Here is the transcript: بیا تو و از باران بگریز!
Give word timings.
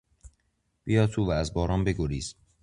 بیا 0.83 1.07
تو 1.07 1.25
و 1.25 1.29
از 1.31 1.53
باران 1.53 1.83
بگریز! 1.83 2.35